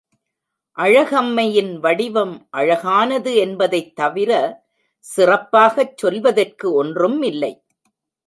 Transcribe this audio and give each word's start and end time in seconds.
அழகம்மையின் 0.77 1.79
வடிவம் 1.79 2.47
அழகானது 2.49 3.35
என்பதைத் 3.35 3.95
தவிர, 3.95 4.31
சிறப்பாகச் 5.05 5.97
சொல்வதற்கு 5.97 6.73
ஒன்றும் 6.73 7.21
இல்லை. 7.21 7.53